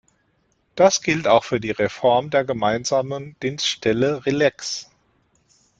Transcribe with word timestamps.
Das 0.73 1.03
gilt 1.03 1.27
auch 1.27 1.43
für 1.43 1.59
die 1.59 1.69
Reform 1.69 2.31
der 2.31 2.43
gemeinsamen 2.43 3.35
Dienstsstelle 3.43 4.25
Relex. 4.25 4.89